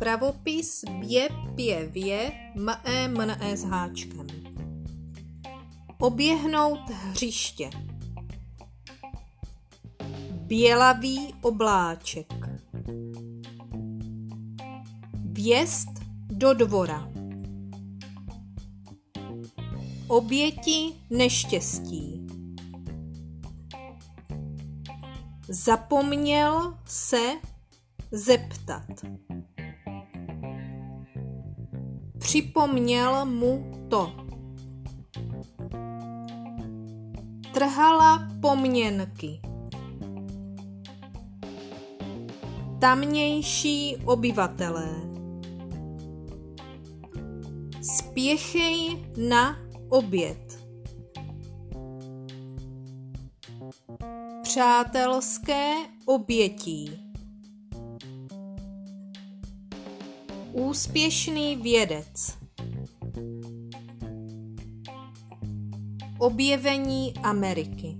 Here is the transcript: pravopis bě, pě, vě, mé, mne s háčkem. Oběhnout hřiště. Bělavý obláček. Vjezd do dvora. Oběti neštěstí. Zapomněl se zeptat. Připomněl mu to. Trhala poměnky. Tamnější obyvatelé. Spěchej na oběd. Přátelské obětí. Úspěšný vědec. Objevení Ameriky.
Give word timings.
pravopis 0.00 0.84
bě, 1.00 1.28
pě, 1.54 1.86
vě, 1.86 2.32
mé, 2.54 3.08
mne 3.08 3.56
s 3.56 3.64
háčkem. 3.64 4.26
Oběhnout 5.98 6.90
hřiště. 6.90 7.70
Bělavý 10.30 11.34
obláček. 11.42 12.32
Vjezd 15.14 15.88
do 16.26 16.54
dvora. 16.54 17.08
Oběti 20.08 20.92
neštěstí. 21.10 22.26
Zapomněl 25.48 26.78
se 26.84 27.20
zeptat. 28.12 28.86
Připomněl 32.20 33.26
mu 33.26 33.72
to. 33.88 34.12
Trhala 37.54 38.28
poměnky. 38.42 39.40
Tamnější 42.78 43.96
obyvatelé. 44.04 44.88
Spěchej 47.82 49.06
na 49.28 49.56
oběd. 49.88 50.64
Přátelské 54.42 55.74
obětí. 56.06 57.09
Úspěšný 60.52 61.56
vědec. 61.56 62.38
Objevení 66.18 67.14
Ameriky. 67.22 67.96